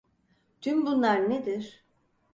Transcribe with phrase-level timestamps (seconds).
[0.61, 1.85] Tüm bunlar nedir?